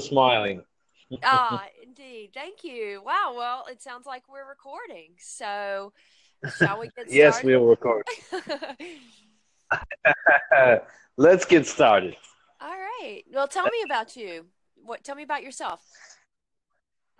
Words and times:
smiling. 0.00 0.62
Ah, 1.22 1.66
indeed. 1.80 2.30
Thank 2.34 2.64
you. 2.64 3.00
Wow. 3.04 3.34
Well, 3.36 3.66
it 3.70 3.80
sounds 3.80 4.04
like 4.06 4.22
we're 4.28 4.48
recording. 4.48 5.10
So, 5.18 5.92
shall 6.56 6.80
we 6.80 6.86
get 6.86 6.94
started? 6.96 7.14
yes, 7.14 7.44
we'll 7.44 7.66
record. 7.66 8.02
Let's 11.16 11.44
get 11.44 11.66
started. 11.66 12.16
All 12.60 12.70
right. 12.70 13.22
Well, 13.32 13.46
tell 13.46 13.66
me 13.66 13.82
about 13.84 14.16
you. 14.16 14.46
What? 14.82 15.04
Tell 15.04 15.14
me 15.14 15.22
about 15.22 15.44
yourself. 15.44 15.80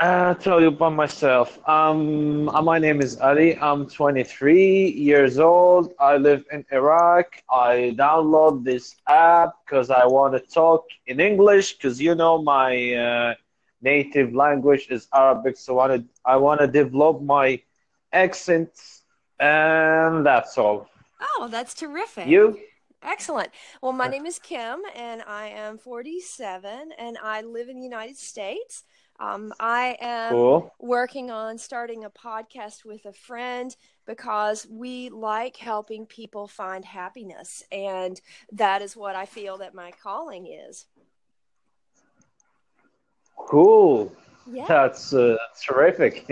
I'll 0.00 0.34
tell 0.34 0.60
you 0.60 0.68
about 0.68 0.94
myself. 0.94 1.56
Um, 1.68 2.48
uh, 2.48 2.60
my 2.62 2.78
name 2.78 3.00
is 3.00 3.16
Ali. 3.20 3.56
I'm 3.58 3.86
23 3.88 4.88
years 4.88 5.38
old. 5.38 5.92
I 6.00 6.16
live 6.16 6.44
in 6.50 6.64
Iraq. 6.72 7.40
I 7.48 7.94
download 7.96 8.64
this 8.64 8.96
app 9.06 9.52
because 9.64 9.90
I 9.90 10.04
want 10.06 10.34
to 10.34 10.40
talk 10.40 10.84
in 11.06 11.20
English 11.20 11.74
because 11.74 12.00
you 12.00 12.16
know 12.16 12.42
my 12.42 12.92
uh, 12.94 13.34
native 13.82 14.34
language 14.34 14.88
is 14.90 15.06
Arabic. 15.14 15.56
So 15.56 15.78
I 15.78 15.86
want 15.86 16.02
to 16.02 16.08
I 16.24 16.36
want 16.36 16.60
to 16.60 16.66
develop 16.66 17.22
my 17.22 17.62
accent, 18.12 18.70
and 19.38 20.26
that's 20.26 20.58
all. 20.58 20.88
Oh, 21.20 21.46
that's 21.48 21.72
terrific. 21.72 22.26
You? 22.26 22.58
Excellent. 23.00 23.50
Well, 23.82 23.92
my 23.92 24.08
name 24.08 24.26
is 24.26 24.38
Kim, 24.38 24.80
and 24.96 25.22
I 25.22 25.48
am 25.48 25.76
47, 25.76 26.92
and 26.98 27.18
I 27.22 27.42
live 27.42 27.68
in 27.68 27.76
the 27.76 27.84
United 27.84 28.16
States. 28.16 28.82
Um, 29.20 29.52
I 29.60 29.96
am 30.00 30.34
Cool. 30.34 30.72
working 30.80 31.30
on 31.30 31.58
starting 31.58 32.04
a 32.04 32.10
podcast 32.10 32.84
with 32.84 33.04
a 33.06 33.12
friend 33.12 33.74
because 34.06 34.66
we 34.68 35.08
like 35.08 35.56
helping 35.56 36.06
people 36.06 36.48
find 36.48 36.84
happiness, 36.84 37.62
and 37.70 38.20
that 38.52 38.82
is 38.82 38.96
what 38.96 39.14
I 39.14 39.26
feel 39.26 39.58
that 39.58 39.74
my 39.74 39.92
calling 39.92 40.46
is. 40.46 40.86
Cool. 43.36 44.12
Yeah, 44.46 44.66
That's 44.66 45.14
uh, 45.14 45.36
terrific. 45.62 46.26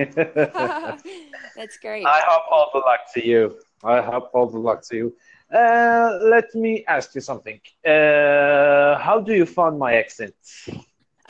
that's 1.56 1.76
great. 1.80 2.04
I 2.06 2.20
hope 2.26 2.42
all 2.50 2.70
the 2.72 2.80
luck 2.80 3.00
to 3.14 3.26
you. 3.26 3.56
I 3.84 4.00
hope 4.00 4.30
all 4.34 4.46
the 4.48 4.58
luck 4.58 4.82
to 4.88 4.96
you. 4.96 5.12
Uh, 5.54 6.18
let 6.22 6.54
me 6.54 6.84
ask 6.88 7.14
you 7.14 7.20
something. 7.20 7.60
Uh, 7.84 8.96
how 8.98 9.20
do 9.24 9.34
you 9.34 9.46
find 9.46 9.78
my 9.78 9.94
accent? 9.94 10.34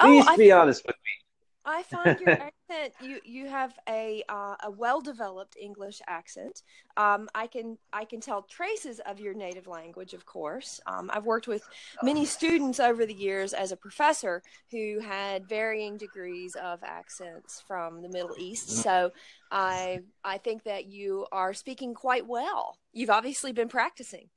Oh, 0.00 0.06
Please 0.06 0.27
I 0.28 0.36
be 0.36 0.50
honest 0.52 0.84
with 0.86 0.96
me. 0.96 1.21
I 1.64 1.82
find 1.84 2.18
your 2.18 2.30
accent. 2.30 2.94
You 3.00 3.20
you 3.24 3.46
have 3.48 3.78
a 3.88 4.22
uh, 4.28 4.56
a 4.64 4.70
well 4.70 5.00
developed 5.00 5.56
English 5.60 6.00
accent. 6.08 6.62
Um, 6.96 7.28
I 7.34 7.46
can 7.46 7.78
I 7.92 8.05
can 8.05 8.20
tell 8.20 8.42
traces 8.42 9.00
of 9.06 9.20
your 9.20 9.34
native 9.34 9.66
language, 9.68 10.12
of 10.12 10.27
course. 10.27 10.80
Um, 10.86 11.10
I've 11.12 11.24
worked 11.24 11.46
with 11.46 11.62
many 12.02 12.24
students 12.24 12.80
over 12.80 13.06
the 13.06 13.14
years 13.14 13.52
as 13.52 13.70
a 13.70 13.77
professor 13.77 14.42
who 14.70 14.98
had 15.00 15.48
varying 15.48 15.96
degrees 15.96 16.56
of 16.56 16.80
accents 16.83 17.62
from 17.66 18.02
the 18.02 18.08
Middle 18.08 18.34
East. 18.38 18.68
So 18.68 19.12
I 19.50 20.00
I 20.24 20.38
think 20.38 20.64
that 20.64 20.86
you 20.86 21.27
are 21.30 21.55
speaking 21.55 21.94
quite 21.94 22.27
well. 22.27 22.78
You've 22.92 23.10
obviously 23.10 23.52
been 23.52 23.68
practicing. 23.68 24.28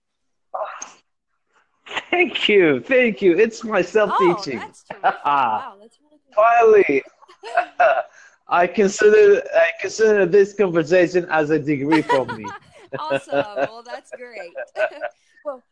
Thank 2.09 2.47
you, 2.49 2.79
thank 2.81 3.21
you. 3.21 3.37
It's 3.37 3.63
my 3.63 3.79
Oh, 3.79 3.81
self-teaching. 3.83 4.57
that's 4.59 4.83
terrific! 4.83 5.19
Wow, 5.25 5.77
that's 5.79 5.99
really. 6.01 6.19
Finally, 6.35 7.03
I 8.47 8.67
consider 8.67 9.41
I 9.55 9.71
consider 9.81 10.25
this 10.25 10.53
conversation 10.53 11.25
as 11.29 11.49
a 11.49 11.59
degree 11.59 12.01
for 12.01 12.25
me. 12.25 12.45
awesome. 12.99 13.35
Well, 13.35 13.83
that's 13.83 14.11
great. 14.11 14.53
well, 15.45 15.63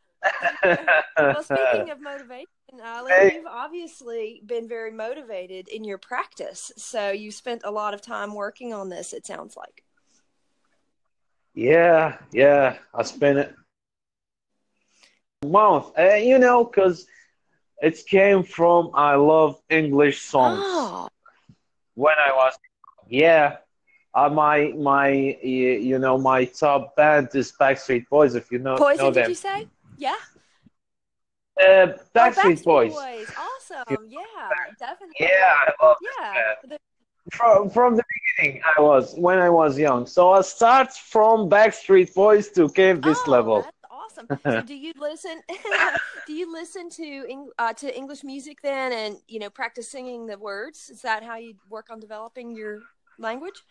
well, 1.18 1.44
speaking 1.44 1.92
of 1.92 2.02
motivation, 2.02 2.48
Larry, 2.74 3.10
Hey. 3.10 3.36
you've 3.36 3.46
obviously 3.46 4.42
been 4.46 4.68
very 4.68 4.92
motivated 4.92 5.68
in 5.68 5.84
your 5.84 5.98
practice. 6.00 6.72
So 6.78 7.12
you 7.12 7.32
spent 7.32 7.62
a 7.64 7.72
lot 7.72 7.94
of 7.94 8.02
time 8.02 8.34
working 8.34 8.74
on 8.74 8.90
this. 8.90 9.14
It 9.14 9.26
sounds 9.28 9.56
like. 9.56 9.84
Yeah, 11.54 12.18
yeah, 12.32 12.78
I 12.96 13.04
spent 13.04 13.38
it 13.38 13.56
a 15.44 15.46
month. 15.46 15.92
Uh, 15.98 16.16
you 16.16 16.40
know, 16.40 16.64
because 16.64 17.06
it 17.82 18.04
came 18.08 18.44
from 18.44 18.90
I 18.96 19.16
love 19.16 19.62
English 19.70 20.22
songs 20.22 20.64
Oh, 20.66 21.08
when 21.96 22.16
I 22.18 22.32
was 22.34 22.54
yeah. 23.10 23.58
Uh, 24.16 24.30
my 24.30 24.72
my 24.78 25.10
you 25.42 25.98
know 25.98 26.18
my 26.20 26.46
top 26.46 26.96
band 26.96 27.30
is 27.34 27.52
Backstreet 27.60 28.08
Boys 28.10 28.36
if 28.36 28.52
you 28.52 28.60
know 28.60 28.76
know 28.76 28.78
poison? 28.78 29.06
Did 29.06 29.16
them. 29.16 29.30
you 29.30 29.36
say? 29.36 29.68
Yeah. 29.98 30.16
Uh, 31.60 31.88
Oh, 32.16 32.20
Backstreet 32.20 32.64
Boys. 32.64 32.94
Awesome. 32.94 34.08
Yeah, 34.08 34.20
definitely. 34.80 35.16
Yeah, 35.20 35.54
I 35.68 35.86
love 35.86 35.98
Yeah. 36.20 36.78
From 37.32 37.70
from 37.70 37.96
the 37.96 38.04
beginning 38.14 38.62
I 38.78 38.82
was 38.82 39.16
when 39.18 39.40
I 39.40 39.50
was 39.50 39.80
young. 39.80 40.06
So 40.06 40.32
I 40.32 40.42
start 40.42 40.94
from 40.94 41.50
Backstreet 41.50 42.14
Boys 42.14 42.50
to 42.50 42.70
cave 42.70 43.02
this 43.02 43.20
oh, 43.26 43.32
level. 43.32 43.66
Awesome. 44.14 44.28
So 44.44 44.62
do 44.62 44.76
you 44.76 44.94
listen? 44.98 45.42
do 46.28 46.34
you 46.34 46.52
listen 46.52 46.90
to 46.92 47.52
uh, 47.58 47.74
to 47.74 47.96
English 47.96 48.24
music 48.24 48.60
then, 48.62 48.94
and 48.94 49.18
you 49.28 49.40
know, 49.40 49.50
practice 49.50 49.90
singing 49.90 50.26
the 50.26 50.38
words? 50.38 50.90
Is 50.90 51.02
that 51.02 51.24
how 51.24 51.38
you 51.38 51.56
work 51.70 51.88
on 51.90 52.00
developing 52.00 52.56
your 52.56 52.80
language? 53.18 53.62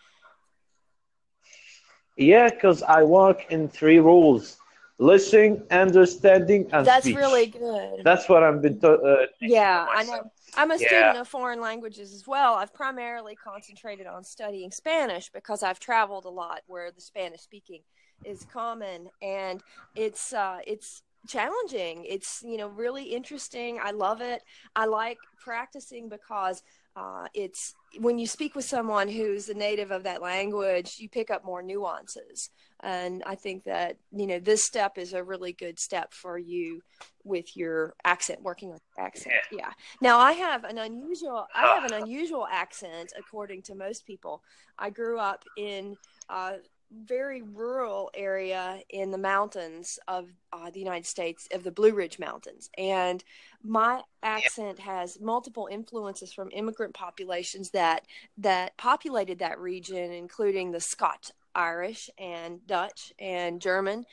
Yeah, 2.17 2.51
because 2.51 2.83
I 2.83 3.03
work 3.03 3.51
in 3.51 3.69
three 3.69 3.99
rules: 3.99 4.59
listening, 4.99 5.63
understanding, 5.71 6.69
and 6.73 6.87
That's 6.87 7.07
speech. 7.07 7.17
really 7.17 7.47
good. 7.47 8.05
That's 8.05 8.29
what 8.29 8.43
I've 8.43 8.61
been. 8.61 8.81
To- 8.81 9.01
uh, 9.01 9.27
Yeah, 9.41 9.87
I 9.91 10.05
know. 10.05 10.31
I'm 10.55 10.71
a 10.71 10.79
Yeah. 10.79 10.87
student 10.87 11.17
of 11.17 11.29
foreign 11.29 11.63
languages 11.63 12.13
as 12.13 12.27
well. 12.27 12.55
I've 12.55 12.75
primarily 12.75 13.35
concentrated 13.35 14.07
on 14.07 14.23
studying 14.23 14.71
Spanish 14.71 15.31
because 15.31 15.63
I've 15.63 15.81
traveled 15.81 16.27
a 16.27 16.29
lot 16.29 16.61
where 16.67 16.91
the 16.91 17.01
Spanish 17.01 17.41
speaking 17.41 17.81
is 18.25 18.47
common 18.53 19.09
and 19.21 19.63
it's 19.95 20.33
uh 20.33 20.59
it's 20.67 21.03
challenging. 21.27 22.05
It's, 22.05 22.43
you 22.45 22.57
know, 22.57 22.69
really 22.69 23.05
interesting. 23.05 23.79
I 23.83 23.93
love 23.93 24.21
it. 24.21 24.43
I 24.75 24.87
like 24.87 25.19
practicing 25.39 26.09
because 26.09 26.63
uh, 26.95 27.27
it's 27.33 27.75
when 28.01 28.19
you 28.19 28.27
speak 28.27 28.55
with 28.55 28.65
someone 28.65 29.09
who's 29.09 29.49
a 29.49 29.55
native 29.55 29.91
of 29.91 30.03
that 30.03 30.21
language, 30.21 30.97
you 30.99 31.09
pick 31.09 31.31
up 31.31 31.45
more 31.45 31.63
nuances. 31.63 32.51
And 32.81 33.23
I 33.25 33.35
think 33.35 33.65
that, 33.65 33.97
you 34.11 34.27
know, 34.27 34.39
this 34.41 34.67
step 34.67 34.99
is 34.99 35.13
a 35.13 35.23
really 35.23 35.53
good 35.53 35.79
step 35.79 36.13
for 36.13 36.37
you 36.37 36.83
with 37.25 37.57
your 37.57 37.95
accent, 38.05 38.43
working 38.43 38.71
your 38.71 38.79
accent. 38.99 39.37
Yeah. 39.51 39.71
Now 40.01 40.19
I 40.19 40.33
have 40.33 40.65
an 40.65 40.79
unusual 40.79 41.47
I 41.55 41.75
have 41.75 41.85
an 41.85 41.95
unusual 42.03 42.47
accent 42.51 43.13
according 43.19 43.63
to 43.63 43.75
most 43.75 44.05
people. 44.05 44.43
I 44.79 44.91
grew 44.91 45.19
up 45.19 45.45
in 45.57 45.97
a 46.29 46.57
very 47.05 47.43
rural 47.43 48.11
area 48.15 48.81
in 48.89 49.11
the 49.11 49.19
mountains 49.19 49.99
of 50.09 50.29
uh, 50.53 50.71
the 50.71 50.79
United 50.79 51.07
States 51.07 51.49
of 51.53 51.65
the 51.65 51.71
Blue 51.71 51.93
Ridge 51.93 52.19
Mountains. 52.19 52.71
And 52.77 53.23
my 53.63 54.03
accent 54.23 54.79
has 54.81 55.21
multiple 55.21 55.69
influences 55.71 56.33
from 56.33 56.51
immigrant 56.53 56.95
populations 56.95 57.71
that 57.71 58.07
that 58.39 58.77
populated 58.77 59.39
that 59.39 59.59
region 59.59 60.13
including 60.13 60.73
the 60.73 60.81
Scotch 60.81 61.31
Irish 61.55 62.11
and 62.19 62.67
Dutch 62.67 63.13
and 63.19 63.61
German. 63.61 64.05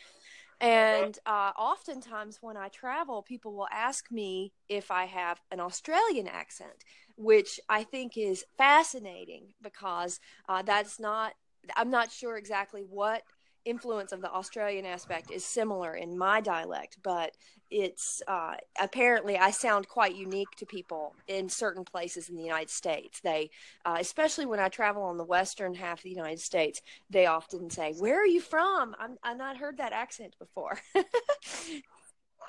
And 0.62 1.18
uh, 1.26 1.52
oftentimes, 1.58 2.40
when 2.42 2.58
I 2.58 2.68
travel, 2.68 3.22
people 3.22 3.54
will 3.54 3.70
ask 3.72 4.12
me 4.12 4.52
if 4.68 4.92
I 4.92 5.06
have 5.06 5.40
an 5.52 5.62
Australian 5.62 6.28
accent, 6.28 6.84
which 7.16 7.62
I 7.70 7.84
think 7.84 8.18
is 8.18 8.44
fascinating 8.58 9.54
because 9.62 10.20
uh, 10.50 10.62
that's 10.62 11.00
not, 11.00 11.34
I'm 11.76 11.90
not 11.90 12.12
sure 12.12 12.38
exactly 12.38 12.82
what 12.82 13.24
influence 13.66 14.12
of 14.12 14.22
the 14.22 14.32
Australian 14.32 14.86
aspect 14.86 15.32
is 15.32 15.46
similar 15.46 15.94
in 15.96 16.18
my 16.18 16.42
dialect, 16.42 16.98
but 17.04 17.36
it's 17.70 18.22
uh, 18.28 18.56
apparently 18.80 19.38
I 19.38 19.52
sound 19.52 19.88
quite 19.88 20.16
unique 20.16 20.50
to 20.58 20.66
people 20.66 21.16
in 21.28 21.50
certain 21.50 21.84
places 21.84 22.30
in 22.30 22.36
the 22.36 22.44
United 22.44 22.70
States. 22.70 23.20
They, 23.20 23.52
uh, 23.86 23.98
especially 24.00 24.46
when 24.46 24.60
I 24.60 24.70
travel 24.70 25.04
on 25.04 25.18
the 25.18 25.24
western 25.26 25.76
half 25.76 26.00
of 26.00 26.04
the 26.04 26.10
United 26.10 26.40
States, 26.40 26.82
they 27.10 27.26
often 27.26 27.70
say, 27.70 27.94
"Where 27.94 28.22
are 28.22 28.26
you 28.26 28.42
from?" 28.42 28.96
I'm 28.98 29.18
I've 29.24 29.38
not 29.38 29.58
heard 29.58 29.78
that 29.78 29.94
accent 29.94 30.36
before. 30.40 30.80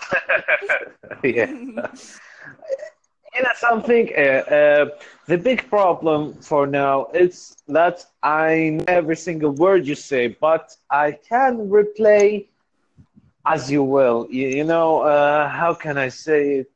yeah. 1.25 1.53
Something? 3.57 4.11
Uh, 4.17 4.21
uh, 4.21 4.87
the 5.27 5.39
big 5.39 5.69
problem 5.69 6.35
for 6.41 6.67
now 6.67 7.07
is 7.15 7.57
that 7.69 8.05
I 8.23 8.71
know 8.71 8.85
every 8.89 9.17
single 9.17 9.53
word 9.53 9.87
you 9.87 9.95
say, 9.95 10.29
but 10.29 10.75
I 10.91 11.13
can 11.13 11.69
replay 11.69 12.47
as 13.47 13.71
you 13.71 13.83
will. 13.83 14.27
You, 14.31 14.49
you 14.49 14.65
know, 14.65 15.01
uh, 15.01 15.49
how 15.49 15.75
can 15.75 15.99
I 15.99 16.09
say 16.09 16.61
it? 16.61 16.71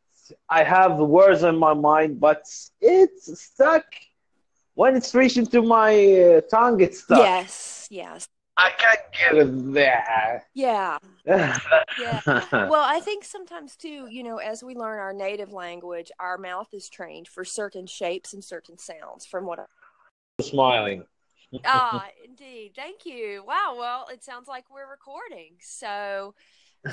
I 0.48 0.62
have 0.64 0.96
the 0.98 1.04
words 1.04 1.42
in 1.42 1.56
my 1.56 1.74
mind, 1.74 2.20
but 2.20 2.44
it's 2.80 3.40
stuck. 3.40 3.84
When 4.74 4.96
it's 4.96 5.14
reaching 5.14 5.46
to 5.46 5.62
my 5.62 5.92
uh, 5.92 6.40
tongue, 6.42 6.80
it's 6.80 7.00
stuck. 7.02 7.18
yes, 7.18 7.88
yes. 7.90 8.26
I 8.56 8.70
can't 8.70 9.00
get 9.12 9.34
it 9.34 9.72
there. 9.72 10.44
Yeah. 10.54 10.98
yeah. 11.26 11.58
Well, 12.52 12.84
I 12.84 13.00
think 13.00 13.24
sometimes 13.24 13.76
too, 13.76 14.06
you 14.08 14.22
know, 14.22 14.38
as 14.38 14.62
we 14.62 14.74
learn 14.74 14.98
our 14.98 15.12
native 15.12 15.52
language, 15.52 16.12
our 16.20 16.38
mouth 16.38 16.68
is 16.72 16.88
trained 16.88 17.28
for 17.28 17.44
certain 17.44 17.86
shapes 17.86 18.32
and 18.32 18.44
certain 18.44 18.78
sounds 18.78 19.26
from 19.26 19.46
what 19.46 19.58
I 19.58 19.64
Smiling. 20.40 21.04
Ah, 21.64 22.08
indeed. 22.24 22.72
Thank 22.74 23.06
you. 23.06 23.44
Wow. 23.46 23.76
Well, 23.78 24.08
it 24.12 24.24
sounds 24.24 24.48
like 24.48 24.64
we're 24.70 24.90
recording. 24.90 25.54
So, 25.60 26.34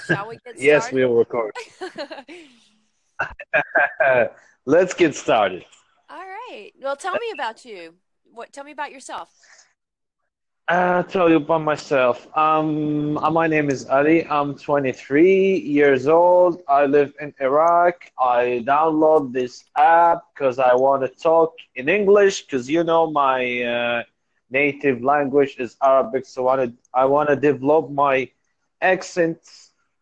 shall 0.06 0.28
we 0.28 0.36
get 0.36 0.60
started? 0.60 0.63
yes, 0.63 0.92
we'll 0.92 1.13
record. 1.13 1.54
Let's 4.66 4.94
get 4.94 5.16
started. 5.16 5.66
All 6.10 6.19
right. 6.19 6.72
Well, 6.80 6.96
tell 6.96 7.13
me 7.13 7.31
about 7.34 7.66
you. 7.66 7.96
What? 8.31 8.54
Tell 8.54 8.63
me 8.63 8.72
about 8.72 8.92
yourself. 8.92 9.30
I'll 10.68 11.04
tell 11.04 11.30
you 11.30 11.38
about 11.38 11.63
myself. 11.63 12.28
Um, 12.38 13.18
uh, 13.18 13.30
my 13.30 13.48
name 13.48 13.69
is 13.69 13.86
Ali. 13.88 14.25
I'm 14.28 14.56
23 14.58 15.58
years 15.58 16.08
old. 16.08 16.62
I 16.68 16.86
live 16.86 17.13
in 17.19 17.34
Iraq. 17.42 18.10
I 18.18 18.63
download 18.66 19.34
this 19.34 19.66
app 19.75 20.24
because 20.34 20.60
I 20.60 20.74
want 20.75 21.02
to 21.02 21.10
talk 21.10 21.56
in 21.75 21.90
English 21.90 22.44
because 22.44 22.69
you 22.69 22.84
know 22.84 23.12
my 23.12 23.63
uh, 23.63 24.04
native 24.50 25.04
language 25.04 25.56
is 25.60 25.75
Arabic, 25.84 26.25
so 26.25 26.48
I 26.48 26.56
want 26.56 26.72
to 26.72 26.78
I 26.94 27.06
want 27.06 27.30
to 27.30 27.36
develop 27.36 27.90
my 27.92 28.30
accent, 28.81 29.40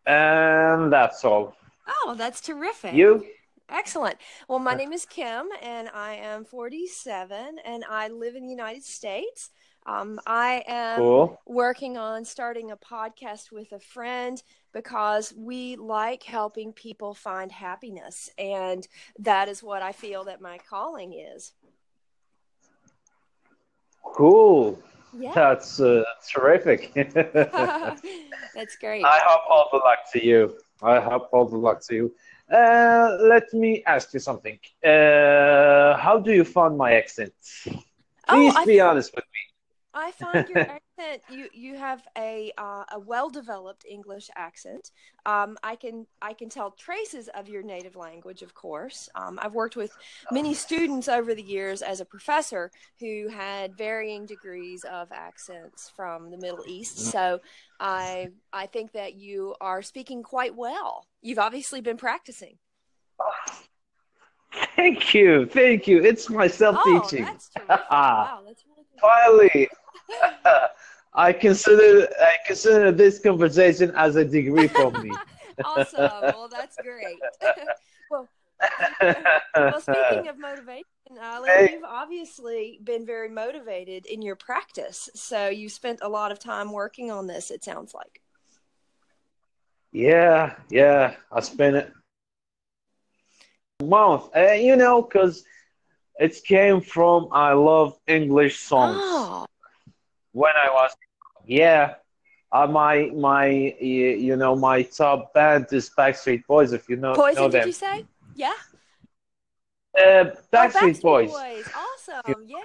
and 0.05 0.93
that's 0.93 1.25
all. 1.25 1.55
Oh, 1.87 2.15
that's 2.15 2.41
terrific. 2.41 2.93
You? 2.93 3.25
Excellent. 3.69 4.17
Well, 4.47 4.59
my 4.59 4.73
name 4.73 4.93
is 4.93 5.05
Kim, 5.05 5.47
and 5.61 5.89
I 5.93 6.13
am 6.15 6.43
47, 6.43 7.59
and 7.63 7.83
I 7.89 8.07
live 8.07 8.35
in 8.35 8.43
the 8.43 8.49
United 8.49 8.83
States. 8.83 9.51
Um, 9.89 10.19
I 10.27 10.63
am 10.67 11.01
Cool. 11.01 11.39
working 11.47 11.97
on 11.97 12.23
starting 12.23 12.69
a 12.71 12.77
podcast 12.77 13.51
with 13.51 13.71
a 13.71 13.79
friend 13.79 14.41
because 14.71 15.33
we 15.35 15.77
like 15.77 16.23
helping 16.23 16.73
people 16.73 17.15
find 17.15 17.51
happiness, 17.51 18.29
and 18.37 18.87
that 19.17 19.49
is 19.49 19.63
what 19.63 19.81
I 19.81 19.91
feel 19.91 20.25
that 20.25 20.41
my 20.41 20.59
calling 20.69 21.13
is. 21.13 21.53
Cool. 24.03 24.79
Yeah, 25.17 25.33
That's 25.33 25.79
uh, 25.79 26.03
terrific. 26.31 26.91
that's 28.53 28.75
great. 28.79 29.03
I 29.05 29.19
hope 29.25 29.41
all 29.49 29.69
the 29.71 29.77
luck 29.77 29.99
to 30.13 30.23
you. 30.23 30.57
I 30.83 30.99
hope 30.99 31.29
all 31.31 31.45
the 31.45 31.57
luck 31.57 31.81
to 31.87 31.95
you. 31.95 32.15
Uh, 32.51 33.17
let 33.21 33.51
me 33.53 33.83
ask 33.87 34.13
you 34.13 34.19
something. 34.19 34.59
Uh, 34.83 35.97
how 35.97 36.19
do 36.23 36.31
you 36.31 36.43
find 36.43 36.77
my 36.77 36.93
accent? 36.93 37.33
Oh, 38.27 38.35
Please 38.35 38.55
I 38.55 38.65
be 38.65 38.79
honest 38.79 39.15
with 39.15 39.25
me. 39.33 39.48
I 39.93 40.11
find 40.11 40.47
your 40.47 40.59
accent. 40.59 41.23
You 41.31 41.49
you 41.53 41.75
have 41.75 42.05
a 42.17 42.51
uh, 42.57 42.83
a 42.91 42.99
well 42.99 43.29
developed 43.29 43.85
English 43.89 44.29
accent. 44.35 44.91
Um, 45.25 45.57
I 45.63 45.75
can 45.75 46.05
I 46.21 46.33
can 46.33 46.49
tell 46.49 46.71
traces 46.71 47.27
of 47.29 47.49
your 47.49 47.63
native 47.63 47.95
language, 47.95 48.41
of 48.43 48.53
course. 48.53 49.09
Um, 49.15 49.39
I've 49.41 49.55
worked 49.55 49.75
with 49.75 49.91
many 50.31 50.53
students 50.53 51.07
over 51.07 51.33
the 51.33 51.41
years 51.41 51.81
as 51.81 52.01
a 52.01 52.05
professor 52.05 52.71
who 52.99 53.29
had 53.29 53.75
varying 53.77 54.25
degrees 54.27 54.83
of 54.83 55.11
accents 55.11 55.91
from 55.95 56.29
the 56.29 56.37
Middle 56.37 56.63
East. 56.67 56.99
So 56.99 57.39
I 57.79 58.29
I 58.53 58.67
think 58.67 58.91
that 58.91 59.15
you 59.15 59.55
are 59.59 59.81
speaking 59.81 60.21
quite 60.21 60.55
well. 60.55 61.07
You've 61.21 61.39
obviously 61.39 61.81
been 61.81 61.97
practicing. 61.97 62.57
Thank 64.75 65.13
you, 65.13 65.45
thank 65.45 65.87
you. 65.87 66.01
It's 66.03 66.29
my 66.29 66.45
Oh, 66.45 66.47
self-teaching. 66.47 67.23
that's 67.25 67.49
terrific! 67.49 67.91
Wow, 67.91 68.43
that's. 68.45 68.63
Finally, 69.01 69.67
I 71.13 71.33
consider 71.33 72.07
I 72.21 72.35
consider 72.45 72.91
this 72.91 73.19
conversation 73.19 73.91
as 73.95 74.15
a 74.15 74.25
degree 74.25 74.67
from 74.67 75.01
me. 75.01 75.11
awesome. 75.65 76.01
Well, 76.21 76.49
that's 76.51 76.77
great. 76.77 77.19
well, 78.09 78.27
well, 79.55 79.81
speaking 79.81 80.27
of 80.27 80.37
motivation, 80.37 80.83
Larry, 81.19 81.67
Hey. 81.67 81.73
you've 81.73 81.83
obviously 81.83 82.79
been 82.83 83.05
very 83.05 83.29
motivated 83.29 84.05
in 84.05 84.21
your 84.21 84.35
practice. 84.35 85.09
So 85.15 85.47
you 85.47 85.69
spent 85.69 85.99
a 86.01 86.09
lot 86.09 86.31
of 86.31 86.39
time 86.39 86.71
working 86.71 87.11
on 87.11 87.27
this. 87.27 87.51
It 87.51 87.63
sounds 87.63 87.93
like. 87.93 88.21
Yeah, 89.91 90.55
yeah, 90.69 91.15
I 91.31 91.39
spent 91.39 91.75
it 91.75 91.91
a 93.79 93.83
month. 93.85 94.29
Uh, 94.35 94.51
you 94.51 94.75
know, 94.75 95.01
because 95.01 95.43
it 96.19 96.43
came 96.43 96.81
from 96.81 97.27
I 97.31 97.53
love 97.53 97.97
English 98.07 98.59
songs 98.59 98.97
Oh, 99.01 99.45
when 100.33 100.53
I 100.55 100.69
was 100.71 100.91
yeah. 101.45 101.95
Uh, 102.51 102.65
my 102.65 103.11
my 103.15 103.47
you 103.79 104.35
know 104.35 104.55
my 104.55 104.81
top 104.81 105.33
band 105.33 105.67
is 105.71 105.89
Backstreet 105.97 106.45
Boys 106.47 106.73
if 106.73 106.89
you 106.89 106.95
know 106.97 107.13
know 107.13 107.15
poison? 107.15 107.51
Did 107.51 107.65
you 107.67 107.71
say? 107.71 108.05
Yeah. 108.35 108.53
Uh, 109.97 110.25
Oh, 110.25 110.33
Backstreet 110.53 111.01
Boys. 111.01 111.67
Awesome. 111.85 112.45
Yeah, 112.47 112.57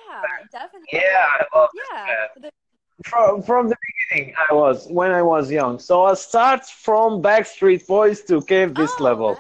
definitely. 0.53 0.89
Yeah, 0.93 1.27
I 1.39 1.59
love 1.59 1.71
Yeah. 1.75 2.27
The- 2.41 2.51
from 3.05 3.43
from 3.43 3.69
the 3.69 3.77
beginning 3.87 4.35
I 4.49 4.55
was 4.55 4.87
when 4.89 5.11
I 5.11 5.23
was 5.23 5.51
young. 5.51 5.79
So 5.79 6.05
I 6.05 6.15
start 6.15 6.65
from 6.67 7.23
Backstreet 7.23 7.87
Boys 7.87 8.23
to 8.23 8.41
came 8.41 8.73
this 8.73 8.93
oh, 8.99 9.05
level. 9.05 9.39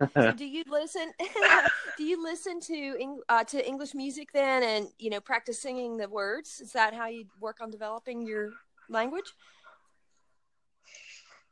Awesome. 0.00 0.10
So 0.14 0.32
do 0.32 0.44
you 0.44 0.64
listen? 0.70 1.12
do 1.96 2.04
you 2.04 2.22
listen 2.22 2.60
to 2.60 3.22
uh, 3.28 3.44
to 3.44 3.66
English 3.66 3.94
music 3.94 4.30
then, 4.32 4.62
and 4.62 4.88
you 4.98 5.10
know, 5.10 5.20
practice 5.20 5.60
singing 5.60 5.96
the 5.96 6.08
words? 6.08 6.60
Is 6.60 6.72
that 6.72 6.94
how 6.94 7.06
you 7.06 7.26
work 7.40 7.58
on 7.60 7.70
developing 7.70 8.26
your 8.26 8.50
language? 8.88 9.32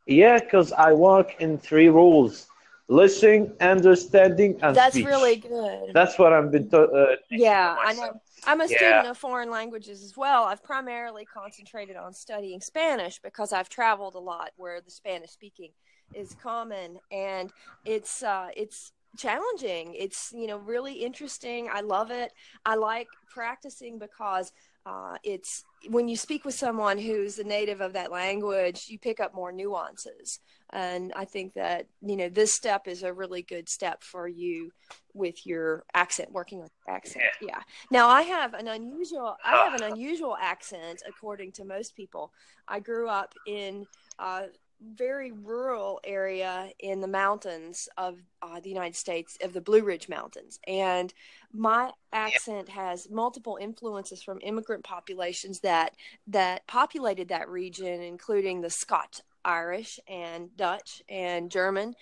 Yeah, 0.06 0.38
because 0.40 0.72
I 0.72 0.92
work 0.92 1.40
in 1.40 1.58
three 1.58 1.88
rules: 1.88 2.46
listening, 2.88 3.52
understanding, 3.60 4.58
and 4.62 4.74
That's 4.74 4.94
speech. 4.94 5.06
really 5.06 5.36
good. 5.36 5.92
That's 5.92 6.18
what 6.18 6.32
I've 6.32 6.50
been. 6.50 6.68
To- 6.70 6.90
uh, 6.90 7.16
Yeah, 7.30 7.76
I 7.80 7.92
know. 7.94 8.20
I'm 8.46 8.62
a 8.62 8.66
Yeah. 8.66 8.76
student 8.76 9.06
of 9.06 9.18
foreign 9.18 9.50
languages 9.50 10.02
as 10.02 10.16
well. 10.16 10.44
I've 10.44 10.62
primarily 10.62 11.26
concentrated 11.26 11.96
on 11.96 12.14
studying 12.14 12.62
Spanish 12.62 13.20
because 13.20 13.52
I've 13.52 13.68
traveled 13.68 14.14
a 14.14 14.18
lot 14.18 14.52
where 14.56 14.80
the 14.80 14.90
Spanish 14.90 15.30
speaking 15.30 15.72
is 16.14 16.36
common 16.42 16.98
and 17.10 17.52
it's 17.84 18.22
uh 18.22 18.48
it's 18.56 18.92
challenging. 19.16 19.94
It's, 19.94 20.32
you 20.32 20.46
know, 20.46 20.58
really 20.58 20.92
interesting. 20.94 21.68
I 21.72 21.80
love 21.80 22.10
it. 22.10 22.32
I 22.64 22.76
like 22.76 23.08
practicing 23.28 23.98
because 23.98 24.52
uh 24.86 25.16
it's 25.24 25.64
when 25.88 26.08
you 26.08 26.16
speak 26.16 26.44
with 26.44 26.54
someone 26.54 26.98
who's 26.98 27.38
a 27.38 27.44
native 27.44 27.80
of 27.80 27.94
that 27.94 28.12
language, 28.12 28.86
you 28.88 28.98
pick 28.98 29.20
up 29.20 29.34
more 29.34 29.52
nuances. 29.52 30.40
And 30.72 31.12
I 31.16 31.24
think 31.24 31.54
that, 31.54 31.86
you 32.00 32.16
know, 32.16 32.28
this 32.28 32.54
step 32.54 32.86
is 32.86 33.02
a 33.02 33.12
really 33.12 33.42
good 33.42 33.68
step 33.68 34.04
for 34.04 34.28
you 34.28 34.70
with 35.14 35.44
your 35.44 35.84
accent, 35.94 36.30
working 36.30 36.58
your 36.58 36.68
accent. 36.88 37.24
Yeah. 37.40 37.60
Now 37.90 38.08
I 38.08 38.22
have 38.22 38.54
an 38.54 38.68
unusual 38.68 39.36
I 39.44 39.56
have 39.56 39.74
an 39.74 39.92
unusual 39.92 40.36
accent 40.40 41.02
according 41.08 41.52
to 41.52 41.64
most 41.64 41.96
people. 41.96 42.32
I 42.68 42.78
grew 42.78 43.08
up 43.08 43.34
in 43.46 43.86
a 44.18 44.44
very 44.82 45.32
rural 45.32 46.00
area 46.04 46.70
in 46.78 47.00
the 47.00 47.08
mountains 47.08 47.88
of 47.96 48.18
uh, 48.42 48.60
the 48.60 48.68
United 48.68 48.96
States 48.96 49.36
of 49.42 49.52
the 49.52 49.60
Blue 49.60 49.82
Ridge 49.82 50.08
Mountains. 50.08 50.58
And 50.66 51.12
my 51.52 51.90
accent 52.12 52.68
has 52.68 53.10
multiple 53.10 53.58
influences 53.60 54.22
from 54.22 54.38
immigrant 54.42 54.84
populations 54.84 55.60
that 55.60 55.94
that 56.28 56.66
populated 56.66 57.28
that 57.28 57.48
region 57.48 58.00
including 58.00 58.60
the 58.60 58.70
Scotch 58.70 59.20
Irish 59.44 60.00
and 60.08 60.54
Dutch 60.56 61.02
and 61.08 61.50
German. 61.50 61.94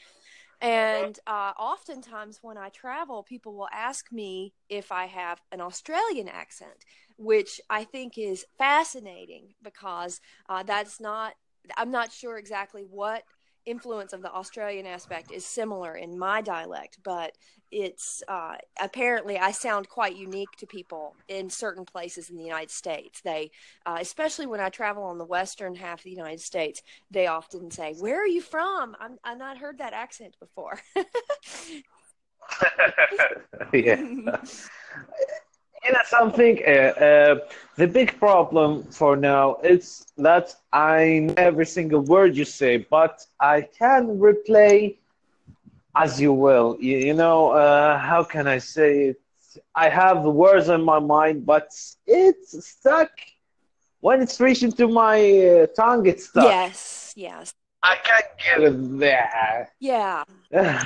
And 0.61 1.19
uh, 1.27 1.53
oftentimes, 1.57 2.41
when 2.43 2.59
I 2.59 2.69
travel, 2.71 3.23
people 3.23 3.55
will 3.55 3.69
ask 3.73 4.11
me 4.11 4.55
if 4.69 4.91
I 4.91 5.07
have 5.07 5.41
an 5.53 5.61
Australian 5.61 6.29
accent, 6.29 6.85
which 7.17 7.61
I 7.71 7.85
think 7.85 8.19
is 8.19 8.45
fascinating 8.59 9.55
because 9.63 10.21
uh, 10.49 10.65
that's 10.65 11.01
not, 11.01 11.35
I'm 11.77 11.91
not 11.91 12.13
sure 12.13 12.39
exactly 12.39 12.83
what 12.83 13.25
influence 13.67 14.15
of 14.15 14.23
the 14.23 14.33
Australian 14.33 14.87
aspect 14.87 15.31
is 15.31 15.45
similar 15.45 15.95
in 15.95 16.19
my 16.19 16.41
dialect, 16.41 16.99
but 17.05 17.37
it's 17.71 18.23
uh, 18.27 18.57
apparently 18.81 19.39
I 19.39 19.51
sound 19.51 19.89
quite 19.91 20.17
unique 20.17 20.51
to 20.59 20.67
people 20.67 21.15
in 21.29 21.51
certain 21.51 21.85
places 21.85 22.31
in 22.31 22.37
the 22.37 22.45
United 22.45 22.71
States. 22.71 23.21
They, 23.21 23.51
uh, 23.85 23.99
especially 24.01 24.47
when 24.47 24.61
I 24.61 24.71
travel 24.71 25.03
on 25.03 25.19
the 25.19 25.27
western 25.27 25.75
half 25.75 26.01
of 26.01 26.05
the 26.05 26.11
United 26.11 26.41
States, 26.41 26.83
they 27.11 27.27
often 27.27 27.71
say, 27.71 27.95
"Where 27.99 28.23
are 28.23 28.27
you 28.27 28.41
from?" 28.41 28.97
I'm 28.99 29.19
I've 29.23 29.39
not 29.39 29.59
heard 29.59 29.79
that 29.79 29.93
accent 29.93 30.37
before. 30.41 30.81
yeah. 33.73 34.03
You 35.89 35.95
know 35.95 36.01
something? 36.05 36.61
Uh, 36.67 36.71
uh, 36.71 37.39
the 37.77 37.87
big 37.87 38.19
problem 38.19 38.83
for 38.85 39.17
now 39.17 39.57
is 39.65 40.07
that 40.19 40.55
I 40.73 41.21
know 41.21 41.35
every 41.39 41.65
single 41.67 42.03
word 42.03 42.37
you 42.37 42.45
say, 42.45 42.77
but 42.79 43.25
I 43.41 43.63
can 43.63 44.19
replay 44.19 44.97
as 45.97 46.21
you 46.21 46.35
will. 46.35 46.77
You, 46.79 46.99
you 46.99 47.15
know, 47.15 47.53
uh, 47.53 47.99
how 47.99 48.23
can 48.23 48.47
I 48.47 48.59
say 48.59 49.09
it? 49.09 49.21
I 49.75 49.89
have 49.89 50.23
the 50.25 50.31
words 50.31 50.69
in 50.69 50.83
my 50.85 50.99
mind, 50.99 51.47
but 51.47 51.71
it's 52.07 52.67
stuck 52.67 53.11
when 54.01 54.21
it's 54.21 54.39
reaching 54.41 54.73
to 54.73 54.89
my 54.89 55.17
uh, 55.47 55.67
tongue, 55.69 56.07
it's 56.07 56.29
stuck. 56.29 56.45
Yes, 56.45 57.15
yes. 57.17 57.55
I 57.83 57.97
can't 57.97 58.25
get 58.45 58.73
it 58.73 58.99
there. 58.99 59.71
Yeah. 59.79 60.25
yeah. 60.51 60.85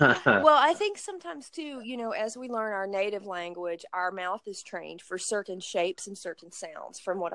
Well, 0.26 0.58
I 0.58 0.74
think 0.74 0.98
sometimes 0.98 1.50
too, 1.50 1.80
you 1.84 1.96
know, 1.96 2.10
as 2.10 2.36
we 2.36 2.48
learn 2.48 2.72
our 2.72 2.86
native 2.86 3.26
language, 3.26 3.84
our 3.92 4.10
mouth 4.10 4.42
is 4.46 4.62
trained 4.62 5.02
for 5.02 5.18
certain 5.18 5.60
shapes 5.60 6.06
and 6.06 6.16
certain 6.16 6.50
sounds 6.50 6.98
from 6.98 7.20
what 7.20 7.32